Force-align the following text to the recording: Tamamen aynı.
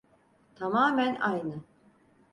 Tamamen 0.55 1.15
aynı. 1.15 1.61